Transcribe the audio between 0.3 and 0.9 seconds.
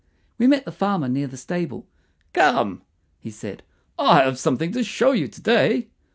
We met the